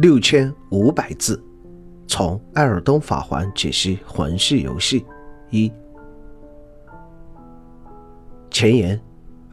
[0.00, 1.42] 六千五百字，
[2.06, 5.04] 从艾尔登法环解析魂系游戏
[5.50, 5.72] 一。
[8.48, 9.00] 前言：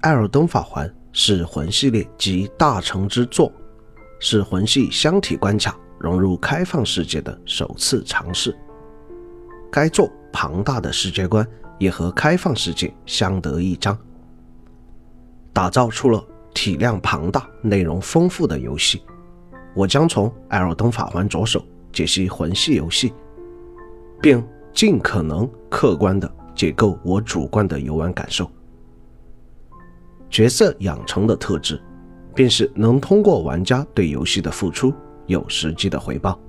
[0.01, 3.51] 艾尔登法环是魂系列集大成之作，
[4.19, 8.55] 是魂系箱体关卡融入开放世界的首次尝试。
[9.71, 11.43] 该作庞大的世界观
[11.79, 13.97] 也和开放世界相得益彰，
[15.51, 16.23] 打造出了
[16.53, 19.01] 体量庞大、内容丰富的游戏。
[19.75, 23.13] 我将从《艾尔登法环》着手解析魂系游戏，
[24.21, 24.41] 并
[24.73, 28.49] 尽可能客观地解构我主观的游玩感受。
[30.29, 31.79] 角色养成的特质，
[32.33, 34.93] 便是能通过玩家对游戏的付出
[35.27, 36.39] 有实际的回报，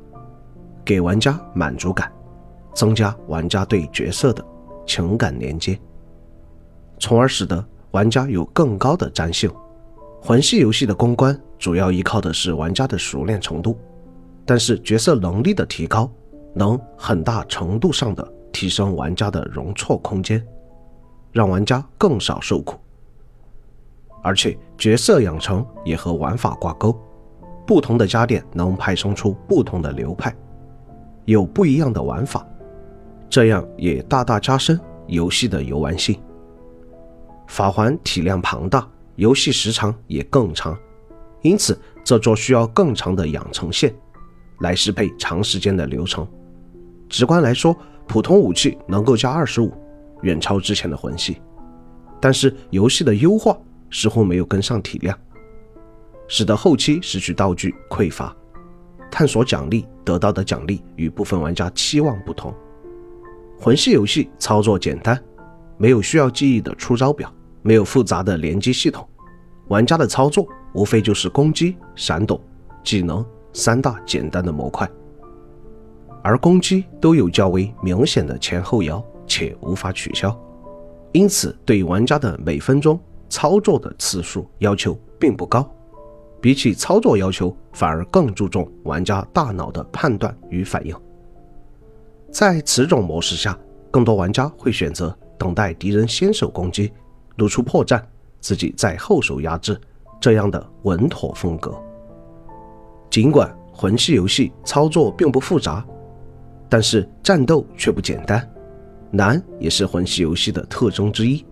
[0.84, 2.10] 给玩家满足感，
[2.74, 4.44] 增加玩家对角色的
[4.86, 5.78] 情感连接，
[6.98, 9.50] 从而使得玩家有更高的粘性。
[10.20, 13.78] 魂系游戏的公关主要依靠的是玩家的熟练程度，
[14.44, 16.10] 但是角色能力的提高
[16.54, 20.44] 能很大程度上的提升玩家的容错空间，
[21.32, 22.76] 让玩家更少受苦。
[24.22, 26.94] 而且角色养成也和玩法挂钩，
[27.66, 30.34] 不同的家电能派生出不同的流派，
[31.24, 32.46] 有不一样的玩法，
[33.30, 36.20] 这样也大大加深游戏的游玩性。
[37.46, 38.86] 法环体量庞大。
[39.14, 40.76] 游戏时长也更长，
[41.42, 43.94] 因此这座需要更长的养成线
[44.60, 46.26] 来适配长时间的流程。
[47.08, 49.72] 直观来说，普通武器能够加二十五，
[50.22, 51.40] 远超之前的魂系。
[52.20, 53.56] 但是游戏的优化
[53.90, 55.16] 似乎没有跟上体量，
[56.26, 58.34] 使得后期失去道具匮乏，
[59.10, 62.54] 探索奖励得到的奖励与部分玩家期望不同。
[63.58, 65.22] 魂系游戏操作简单，
[65.78, 67.32] 没有需要记忆的出招表。
[67.62, 69.04] 没有复杂的连击系统，
[69.66, 70.46] 玩家的操作
[70.76, 72.38] 无非就是攻击、闪躲、
[72.84, 73.24] 技能
[73.54, 74.86] 三大简单的模块，
[76.22, 80.38] 而攻击都有较为明显的前后摇，且无法取消，
[81.12, 83.00] 因此对玩家的每分钟
[83.30, 85.66] 操作的次数要求并不高，
[86.42, 90.94] 比起操作要求，反而更注重玩家大脑的判断与反应。
[92.30, 93.58] 在此种模式下，
[93.90, 96.92] 更多玩家会选择等待敌人先手攻击。
[97.36, 98.02] 露出破绽，
[98.40, 99.78] 自己在后手压制，
[100.20, 101.74] 这样的稳妥风格。
[103.10, 105.84] 尽管魂系游戏操作并不复杂，
[106.68, 108.48] 但是战斗却不简单，
[109.10, 111.44] 难也是魂系游戏的特征之一。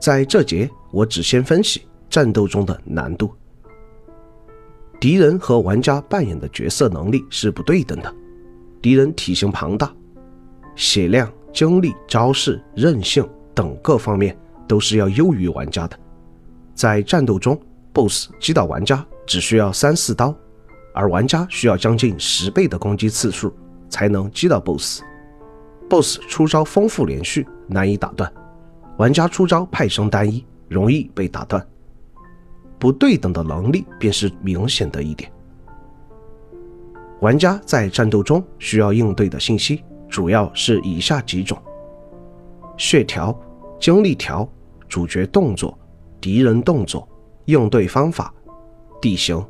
[0.00, 3.30] 在这节，我只先分析战斗中的难度。
[5.00, 8.14] 敌人和玩家扮演的角色能力是不对等的，
[8.82, 9.92] 敌人体型庞大，
[10.74, 13.28] 血量、精力、招式、韧性。
[13.54, 15.98] 等各方面都是要优于玩家的。
[16.78, 17.60] 在战斗中
[17.92, 20.32] ，BOSS 击倒玩家只需要三四刀，
[20.94, 23.52] 而玩家需要将近十倍的攻击次数
[23.90, 25.02] 才能击倒 BOSS。
[25.90, 28.30] BOSS 出招丰富连续，难以打断；
[28.96, 31.66] 玩家出招派生单一，容易被打断。
[32.78, 35.28] 不对等的能力便是明显的一点。
[37.20, 41.60] 玩家在战斗中需要应对的信息主要是以下几种：
[42.76, 43.36] 血条。
[43.80, 44.48] 精力条、
[44.88, 45.76] 主角动作、
[46.20, 47.08] 敌人动作、
[47.46, 48.32] 应对方法、
[49.00, 49.44] 地形，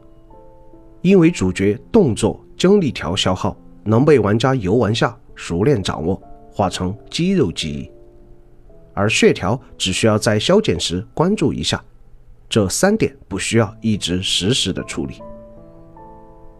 [1.03, 6.21] 因为主角动作精力条消耗能被玩家游玩下熟练掌握，
[6.53, 7.91] 化成肌肉记忆，
[8.95, 11.83] 而血条只需要在消减时关注一下，
[12.49, 15.15] 这三点不需要一直实时的处理，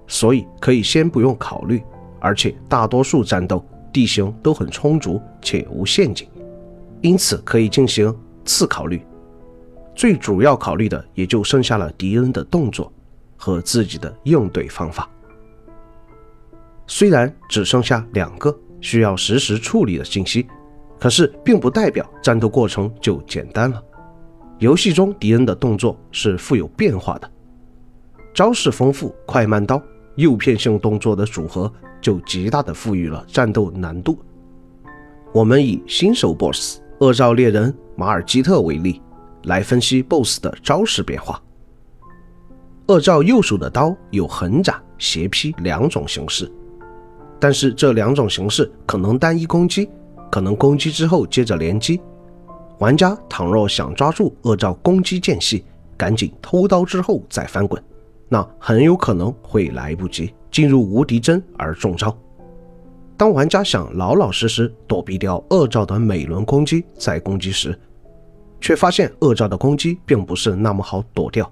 [0.07, 1.83] 所以可以先不用考虑，
[2.21, 6.29] 而且大多数战斗地形都很充足且无陷阱。
[7.01, 8.13] 因此可以进行
[8.45, 9.01] 次考虑，
[9.99, 12.93] 最主要考虑的也就剩下了敌人的动作
[13.37, 15.11] 和自己的应对方法。
[16.87, 20.47] 虽然只剩下两个需要实时处理的信息，
[21.01, 23.83] 可是并不代表战斗过程就简单了。
[24.61, 27.29] 游戏中敌人的动作是富有变化的，
[28.33, 29.83] 招式丰富，快慢刀、
[30.15, 34.17] 诱骗性动作的组合就极大的赋予了战斗难度。
[35.35, 36.79] 我们以新手 BOSS。
[37.01, 39.01] 恶兆猎人马尔基特为例，
[39.45, 41.41] 来分析 BOSS 的招式变化。
[42.87, 46.51] 恶兆右手的刀有横斩、斜劈两种形式，
[47.39, 49.91] 但是这两种形式可能单一攻击，
[50.31, 52.01] 可能攻击之后接着连击。
[52.79, 55.65] 玩家倘若想抓住恶兆攻击间隙，
[55.97, 57.83] 赶紧偷刀之后再翻滚，
[58.29, 62.17] 那很有可能会来不及进入无敌帧而中招。
[63.17, 67.77] 当玩家想老老实实躲避掉恶兆的每轮攻击再攻击时，
[68.61, 71.51] 却发现恶兆的攻击并不是那么好躲掉。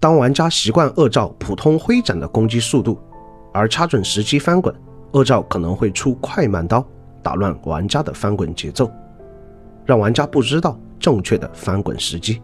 [0.00, 2.98] 当玩家习惯恶兆普通挥斩的攻击速度，
[3.52, 4.74] 而掐准时机翻滚，
[5.12, 6.86] 恶兆可能会出快慢刀，
[7.22, 8.90] 打乱玩家的翻滚节奏，
[9.84, 12.40] 让玩家不知道正确的翻滚时机。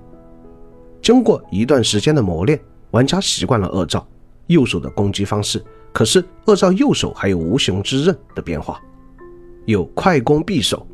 [1.01, 2.59] 经过一段时间的磨练，
[2.91, 4.07] 玩家习惯了恶兆
[4.49, 5.63] 右手的攻击方式。
[5.93, 8.81] 可是恶兆右手还有无形之刃的变化，
[9.65, 10.85] 有快攻匕首、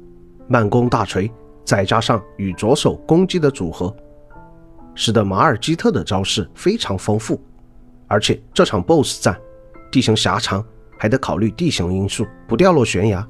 [0.47, 1.33] 慢攻大锤，
[1.71, 3.95] 再加上与左手攻击的组合，
[4.97, 7.41] 使得马尔基特的招式非常丰富。
[8.09, 9.41] 而且这场 BOSS 战
[9.89, 10.65] 地形狭长，
[10.99, 13.25] 还得考虑地形因素，不掉落悬崖。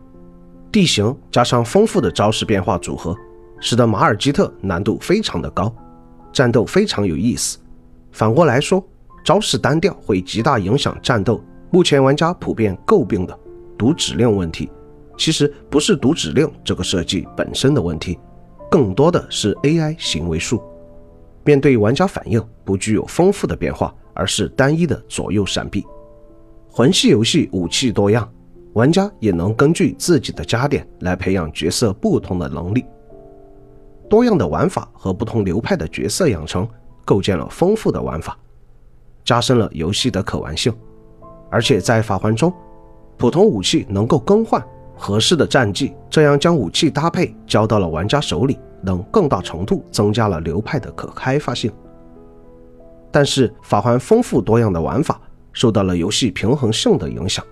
[0.73, 3.15] 地形加上丰富的招式变化组合，
[3.61, 5.71] 使得马尔基特难度非常的高，
[6.33, 7.59] 战斗非常有意思。
[8.11, 8.83] 反过来说，
[9.23, 11.45] 招式单调会极大影响战斗。
[11.71, 13.39] 目前玩家普遍诟病的
[13.77, 14.71] 读指令问题，
[15.19, 18.19] 其实不是读指令这个设计本身的问题，
[18.71, 20.63] 更多的是 AI 行为树
[21.45, 25.85] 面对玩家反应不具有丰富的变化，而是单一的左右闪避。
[26.71, 28.31] 魂系游戏武器多样，
[28.75, 32.85] 玩家也能根据自己的加点来培养角色不同的能力。
[34.09, 36.69] 多样的玩法和不同流派的角色养成，
[37.05, 38.39] 构建了丰富的玩法，
[39.25, 40.73] 加深了游戏的可玩性。
[41.51, 42.53] 而且在法环中，
[43.17, 44.65] 普通武器能够更换
[45.02, 51.73] 合适的战绩，这样将武器搭配交到了玩家手里，能更大程度增加了流派的可开发性。
[53.11, 55.19] 但是法环丰富多样的玩法
[55.55, 57.43] 受到了游戏平衡性的影响。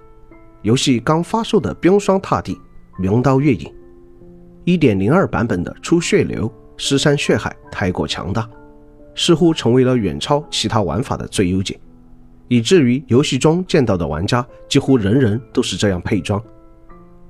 [0.60, 2.54] 游戏刚发售的《冰霜踏地》
[2.98, 3.72] 《名刀月影》
[4.78, 8.46] 1.02版本的出血流尸山血海太过强大，
[9.14, 11.80] 似乎成为了远超其他玩法的最优解。
[12.48, 16.42] 以至于游戏中见到的玩家几乎人人都是这样配装，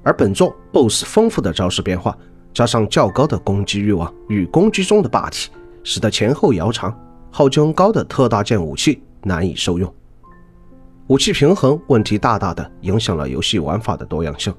[0.09, 2.17] 而本作 BOSS 丰富的招式变化，
[2.55, 5.51] 加上较高的攻击欲望与攻击中的霸体，
[5.85, 6.99] 使得前后摇长、
[7.31, 9.95] 耗均高的特大件武器难以受用。
[11.09, 14.51] 武器平衡问题大大的影响了游戏玩法的多样性。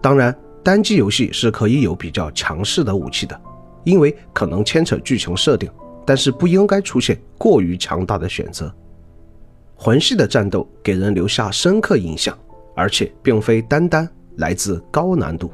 [0.00, 0.32] 当然，
[0.62, 3.40] 单机游戏是可以有比较强势的武器的，
[3.82, 5.68] 因为可能牵扯剧情设定，
[6.06, 8.72] 但是不应该出现过于强大的选择。
[9.74, 12.38] 魂系的战斗给人留下深刻印象，
[12.76, 15.52] 而且并非单单来自高难度。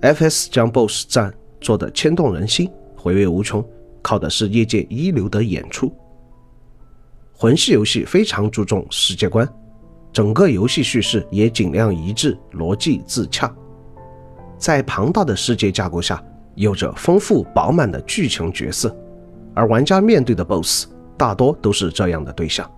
[0.00, 3.64] F.S 将 BOSS 战做得牵动人心、回味无穷，
[4.02, 5.92] 靠的是业界一流的演出。
[7.32, 9.48] 魂系游戏非常注重世界观，
[10.12, 13.52] 整个游戏叙事也尽量一致、逻辑自洽，
[14.58, 16.22] 在庞大的世界架构下，
[16.54, 18.94] 有着丰富饱满的剧情角色，
[19.54, 22.70] 而玩家面对的 BOSS 大多都是这样的对象。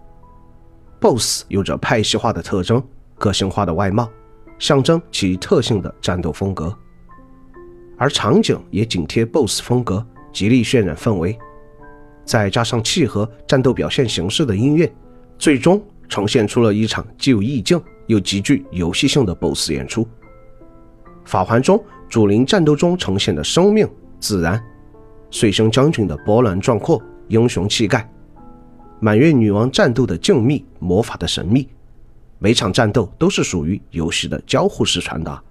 [1.01, 2.83] BOSS 有着派系化的特征，
[3.19, 4.09] 个性化的外貌，
[4.59, 6.77] 象征其特性的战斗风格，
[7.97, 11.39] 而场景也紧贴 BOSS 风格，极力渲染氛围，
[12.25, 14.93] 再加上契合战斗表现形式的音乐，
[15.39, 20.07] 最终呈现出了一场既有意境又极具游戏性的 BOSS 演出。
[21.25, 23.89] 法环中主灵战斗中呈现的生命
[24.19, 24.63] 自然，
[25.31, 28.11] 碎星将军的波澜壮阔，英雄气概。
[29.01, 31.69] 满月女王战斗的静谧，魔法的神秘，
[32.41, 35.43] 每场战斗都是属于游戏的交互式传达，